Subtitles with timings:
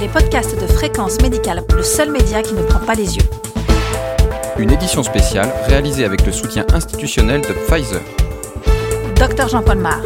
[0.00, 3.24] les podcasts de Fréquence Médicale, le seul média qui ne prend pas les yeux.
[4.58, 8.00] Une édition spéciale réalisée avec le soutien institutionnel de Pfizer.
[9.16, 10.00] Docteur Jean-Paul Mar.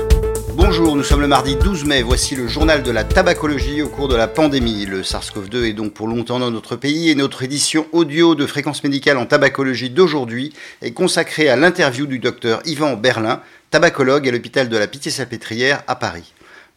[0.54, 2.02] Bonjour, nous sommes le mardi 12 mai.
[2.02, 4.84] Voici le journal de la tabacologie au cours de la pandémie.
[4.84, 8.82] Le SARS-CoV-2 est donc pour longtemps dans notre pays et notre édition audio de Fréquence
[8.82, 10.52] Médicale en tabacologie d'aujourd'hui
[10.82, 13.40] est consacrée à l'interview du docteur Yvan Berlin,
[13.70, 16.33] tabacologue à l'hôpital de la Pitié-Salpêtrière à Paris.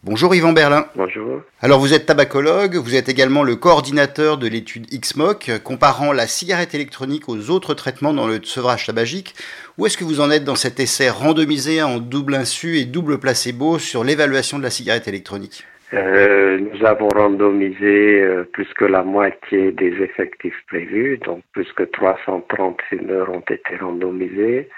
[0.09, 0.85] Bonjour Yvan Berlin.
[0.95, 1.41] Bonjour.
[1.59, 6.73] Alors vous êtes tabacologue, vous êtes également le coordinateur de l'étude XMOC comparant la cigarette
[6.73, 9.35] électronique aux autres traitements dans le sevrage tabagique.
[9.77, 13.17] Où est-ce que vous en êtes dans cet essai randomisé en double insu et double
[13.19, 15.65] placebo sur l'évaluation de la cigarette électronique?
[15.93, 21.83] Euh, nous avons randomisé euh, plus que la moitié des effectifs prévus, donc plus que
[21.83, 24.69] 330 fumeurs ont été randomisés.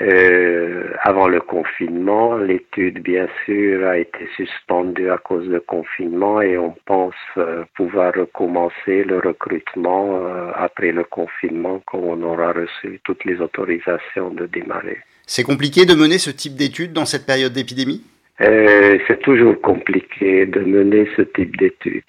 [0.00, 6.58] Euh, avant le confinement, l'étude, bien sûr, a été suspendue à cause du confinement et
[6.58, 13.00] on pense euh, pouvoir recommencer le recrutement euh, après le confinement quand on aura reçu
[13.04, 14.98] toutes les autorisations de démarrer.
[15.26, 18.02] C'est compliqué de mener ce type d'étude dans cette période d'épidémie?
[18.36, 22.02] C'est toujours compliqué de mener ce type d'étude.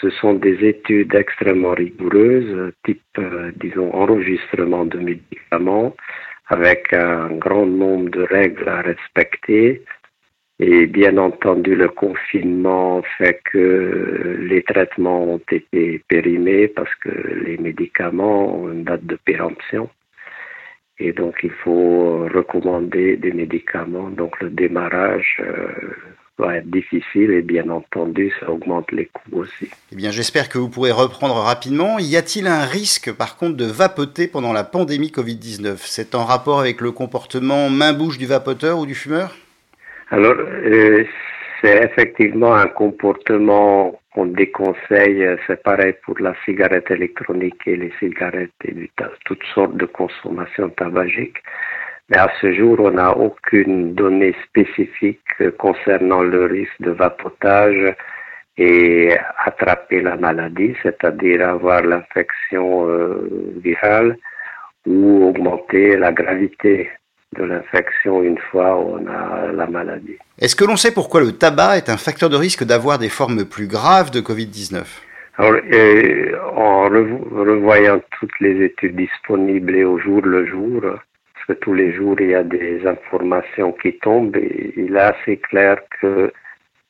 [0.00, 3.00] ce sont des études extrêmement rigoureuses, type,
[3.54, 5.94] disons, enregistrement de médicaments
[6.48, 9.82] avec un grand nombre de règles à respecter.
[10.60, 17.10] Et bien entendu, le confinement fait que les traitements ont été périmés parce que
[17.44, 19.90] les médicaments ont une date de péremption.
[20.98, 24.10] Et donc, il faut recommander des médicaments.
[24.10, 25.72] Donc, le démarrage euh,
[26.38, 29.70] va être difficile et bien entendu, ça augmente les coûts aussi.
[29.92, 31.98] Eh bien, j'espère que vous pourrez reprendre rapidement.
[31.98, 36.60] Y a-t-il un risque, par contre, de vapoter pendant la pandémie Covid-19 C'est en rapport
[36.60, 39.36] avec le comportement main-bouche du vapoteur ou du fumeur?
[40.10, 41.04] Alors, euh,
[41.60, 45.26] c'est effectivement un comportement qu'on déconseille.
[45.46, 48.90] C'est pareil pour la cigarette électronique et les cigarettes et
[49.24, 51.38] toutes sortes de consommations tabagiques.
[52.10, 55.20] Mais à ce jour, on n'a aucune donnée spécifique
[55.58, 57.94] concernant le risque de vapotage
[58.58, 63.28] et attraper la maladie, c'est-à-dire avoir l'infection euh,
[63.62, 64.16] virale
[64.86, 66.90] ou augmenter la gravité
[67.36, 70.16] de l'infection une fois on a la maladie.
[70.38, 73.44] Est-ce que l'on sait pourquoi le tabac est un facteur de risque d'avoir des formes
[73.44, 74.84] plus graves de Covid-19
[75.38, 75.60] Alors,
[76.56, 80.82] en revoyant toutes les études disponibles et au jour le jour,
[81.46, 85.76] que tous les jours il y a des informations qui tombent il est assez clair
[86.00, 86.32] que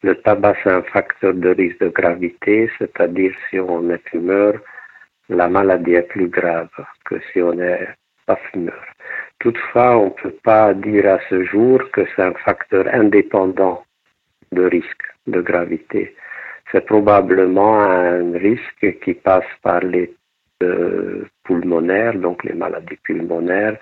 [0.04, 4.54] le tabac c'est un facteur de risque de gravité, c'est-à-dire si on est fumeur,
[5.30, 6.68] la maladie est plus grave
[7.06, 7.88] que si on n'est
[8.26, 8.84] pas fumeur.
[9.38, 13.84] Toutefois, on ne peut pas dire à ce jour que c'est un facteur indépendant
[14.52, 16.14] de risque de gravité.
[16.70, 20.14] C'est probablement un risque qui passe par les
[20.62, 23.78] euh, pulmonaires, donc les maladies pulmonaires,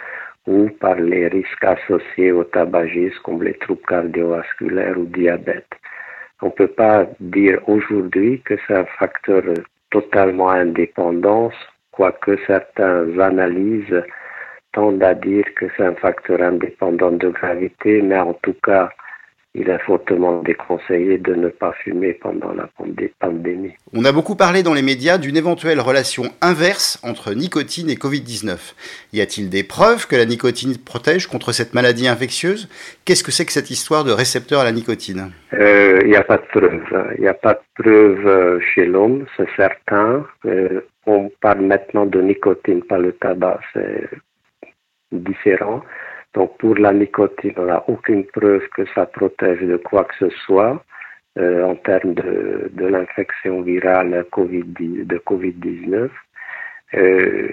[0.47, 5.71] ou par les risques associés au tabagisme comme les troubles cardiovasculaires ou diabète.
[6.41, 9.43] On ne peut pas dire aujourd'hui que c'est un facteur
[9.91, 11.53] totalement indépendant,
[11.93, 14.03] quoique certaines analyses
[14.73, 18.91] tendent à dire que c'est un facteur indépendant de gravité, mais en tout cas,
[19.55, 22.69] il est fortement déconseillé de ne pas fumer pendant la
[23.21, 23.73] pandémie.
[23.93, 28.57] On a beaucoup parlé dans les médias d'une éventuelle relation inverse entre nicotine et Covid-19.
[29.13, 32.69] Y a-t-il des preuves que la nicotine protège contre cette maladie infectieuse?
[33.05, 35.33] Qu'est-ce que c'est que cette histoire de récepteur à la nicotine?
[35.53, 37.13] Il euh, n'y a pas de preuves.
[37.17, 40.25] Il n'y a pas de preuves euh, chez l'homme, c'est certain.
[40.47, 44.09] Euh, on parle maintenant de nicotine, pas le tabac, c'est
[45.13, 45.83] différent.
[46.35, 50.31] Donc pour la nicotine, on n'a aucune preuve que ça protège de quoi que ce
[50.47, 50.83] soit
[51.39, 54.65] euh, en termes de, de l'infection virale COVID,
[55.05, 56.11] de Covid-19.
[56.95, 57.49] Euh,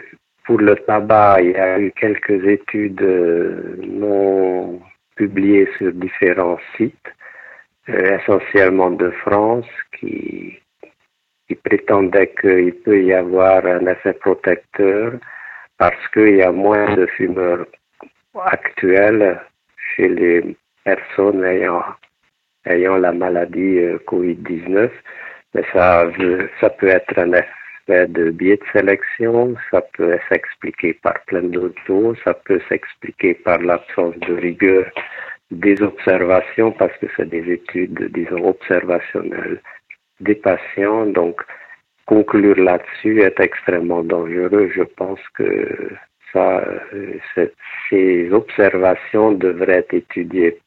[0.46, 4.80] pour le tabac, il y a eu quelques études euh, non
[5.16, 7.14] publiées sur différents sites,
[7.90, 9.68] euh, essentiellement de France,
[9.98, 10.58] qui,
[11.48, 15.14] qui prétendaient qu'il peut y avoir un effet protecteur
[15.78, 17.66] parce qu'il y a moins de fumeurs
[18.46, 19.40] actuelle
[19.96, 24.90] chez les personnes ayant, la maladie euh, Covid-19,
[25.54, 26.06] mais ça,
[26.62, 31.82] ça peut être un effet de biais de sélection, ça peut s'expliquer par plein d'autres
[31.88, 34.86] choses, ça peut s'expliquer par l'absence de rigueur
[35.52, 39.62] des observations, parce que c'est des études, disons, observationnelles
[40.20, 41.08] des patients.
[41.08, 41.42] Donc,
[42.06, 44.72] conclure là-dessus est extrêmement dangereux.
[44.76, 45.90] Je pense que
[46.34, 47.48] ça, euh,
[47.90, 50.60] ces observations devraient être étudiées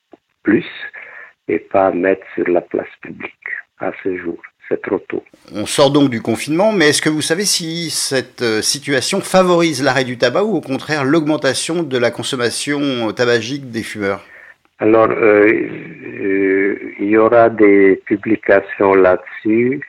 [0.42, 0.66] plus
[1.48, 3.32] et pas mettre sur la place publique
[3.78, 4.40] à ce jour.
[4.68, 5.22] c'est trop tôt.
[5.54, 9.82] On sort donc du confinement, mais est-ce que vous savez si cette euh, situation favorise
[9.82, 14.24] l'arrêt du tabac ou au contraire l'augmentation de la consommation tabagique des fumeurs?
[14.82, 19.80] Alors, euh, euh, il y aura des publications là-dessus.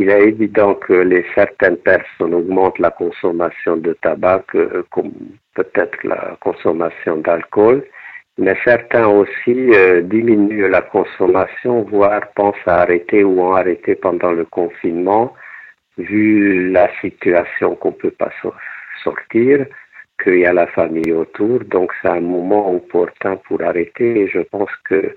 [0.00, 0.94] Il est évident que
[1.34, 4.44] certaines personnes augmentent la consommation de tabac,
[4.90, 5.12] comme
[5.54, 7.84] peut-être la consommation d'alcool
[8.40, 14.32] mais certains aussi euh, diminuent la consommation, voire pensent à arrêter ou ont arrêté pendant
[14.32, 15.34] le confinement,
[15.98, 18.30] vu la situation qu'on peut pas
[19.04, 19.66] sortir,
[20.22, 24.40] qu'il y a la famille autour, donc c'est un moment opportun pour arrêter et je
[24.40, 25.14] pense que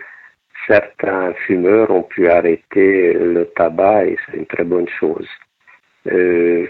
[0.68, 5.28] certains fumeurs ont pu arrêter le tabac et c'est une très bonne chose.
[6.12, 6.68] Euh,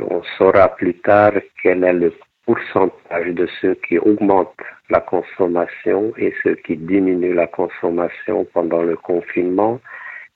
[0.00, 1.32] on saura plus tard
[1.62, 2.12] quel est le
[2.44, 4.54] pourcentage de ceux qui augmentent
[4.90, 9.80] la consommation et ceux qui diminuent la consommation pendant le confinement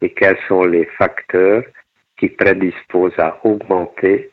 [0.01, 1.63] et quels sont les facteurs
[2.17, 4.31] qui prédisposent à augmenter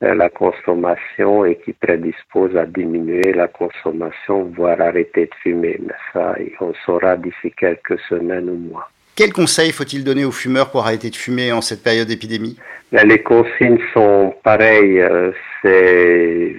[0.00, 5.78] la consommation et qui prédisposent à diminuer la consommation, voire arrêter de fumer.
[5.80, 8.88] Mais ça, on saura d'ici quelques semaines ou mois.
[9.14, 12.56] Quels conseils faut-il donner aux fumeurs pour arrêter de fumer en cette période d'épidémie?
[12.92, 15.00] Les consignes sont pareilles.
[15.00, 16.54] Euh, c'est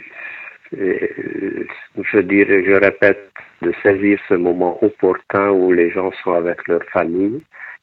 [0.77, 1.65] euh,
[2.13, 6.83] je dirais, je répète, de saisir ce moment opportun où les gens sont avec leur
[6.91, 7.41] famille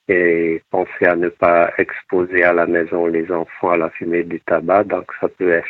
[0.08, 4.40] et penser à ne pas exposer à la maison les enfants à la fumée du
[4.40, 4.84] tabac.
[4.84, 5.60] Donc ça peut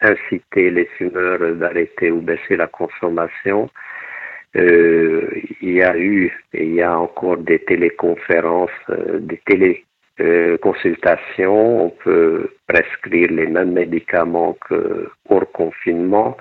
[0.00, 3.70] inciter les fumeurs d'arrêter ou baisser la consommation.
[4.56, 5.28] Euh,
[5.60, 11.86] il y a eu et il y a encore des téléconférences, euh, des téléconsultations.
[11.86, 16.36] on peut prescrire les mêmes médicaments que hors confinement.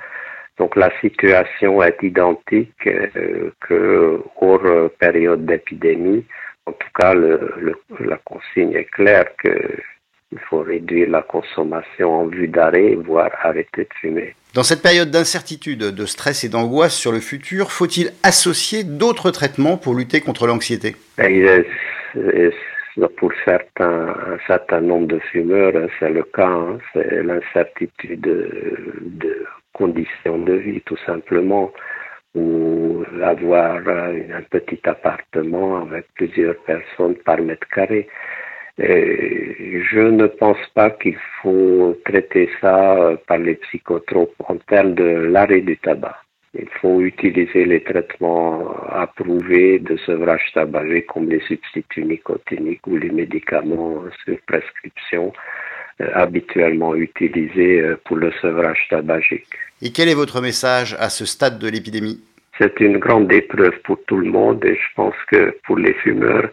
[0.59, 6.23] Donc la situation est identique euh, que hors période d'épidémie.
[6.65, 12.47] En tout cas, le, la consigne est claire qu'il faut réduire la consommation en vue
[12.47, 14.35] d'arrêt, voire arrêter de fumer.
[14.53, 19.77] Dans cette période d'incertitude, de stress et d'angoisse sur le futur, faut-il associer d'autres traitements
[19.77, 20.95] pour lutter contre l'anxiété?
[21.17, 21.63] Ben,
[23.17, 26.77] Pour certains, un certain nombre de fumeurs, c'est le cas, hein.
[26.93, 31.71] c'est l'incertitude de conditions de vie tout simplement
[32.35, 38.07] ou avoir un petit appartement avec plusieurs personnes par mètre carré.
[38.77, 45.61] je ne pense pas qu'il faut traiter ça par les psychotropes en termes de l'arrêt
[45.61, 46.17] du tabac.
[46.55, 53.09] Il faut utiliser les traitements approuvés de sevrage tabagique comme les substituts nicotiniques ou les
[53.09, 55.62] médicaments sur prescription euh,
[55.99, 59.47] habituellement utilisés euh, pour le sevrage tabagique.
[59.81, 62.21] Et quel est votre message à ce stade de l'épidémie?
[62.57, 66.49] C'est une grande épreuve pour tout le monde et je pense que pour les fumeurs,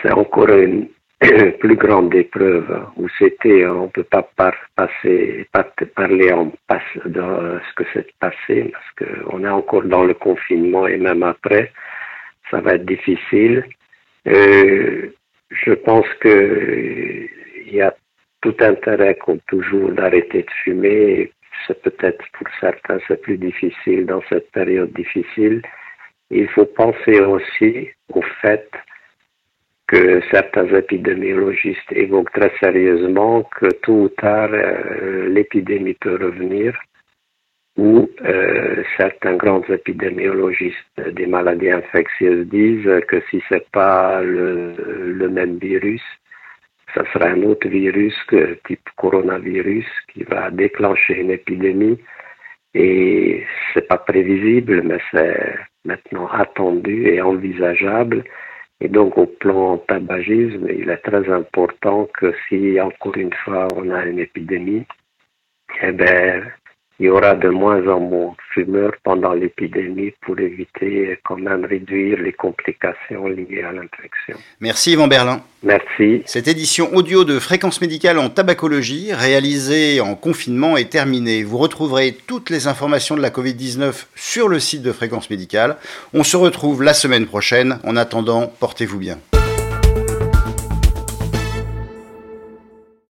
[0.00, 0.88] c'est encore une
[1.60, 4.28] plus grande épreuve où c'était, on ne peut pas
[4.76, 5.48] passer,
[5.94, 10.86] parler en passe de ce que c'est passé parce qu'on est encore dans le confinement
[10.86, 11.72] et même après,
[12.50, 13.64] ça va être difficile.
[14.26, 15.14] Euh,
[15.50, 17.28] je pense que
[17.66, 17.94] il y a
[18.44, 21.32] tout intérêt comme toujours d'arrêter de fumer.
[21.66, 25.62] C'est peut-être pour certains c'est plus difficile dans cette période difficile.
[26.30, 28.68] Il faut penser aussi au fait
[29.86, 36.78] que certains épidémiologistes évoquent très sérieusement que tôt ou tard euh, l'épidémie peut revenir
[37.78, 45.56] ou euh, certains grands épidémiologistes des maladies infectieuses disent que si c'est pas le même
[45.58, 46.02] virus,
[46.94, 51.98] ça sera un autre virus que, type coronavirus qui va déclencher une épidémie
[52.74, 58.24] et c'est pas prévisible, mais c'est maintenant attendu et envisageable.
[58.80, 63.90] Et donc, au plan tabagisme, il est très important que si, encore une fois, on
[63.90, 64.84] a une épidémie,
[65.82, 66.44] eh ben,
[67.00, 71.64] il y aura de moins en moins de fumeurs pendant l'épidémie pour éviter quand même
[71.64, 74.38] réduire les complications liées à l'infection.
[74.60, 75.42] Merci Yvan Berlin.
[75.64, 76.22] Merci.
[76.26, 81.42] Cette édition audio de Fréquence médicale en tabacologie, réalisée en confinement, est terminée.
[81.42, 85.76] Vous retrouverez toutes les informations de la Covid-19 sur le site de Fréquence médicale.
[86.12, 87.78] On se retrouve la semaine prochaine.
[87.84, 89.18] En attendant, portez-vous bien.